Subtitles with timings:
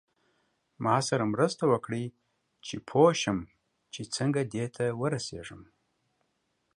[0.83, 2.05] ما سره مرسته وکړئ
[2.65, 3.39] چې پوه شم
[3.93, 5.61] چې څنګه دې ته ورسیږم.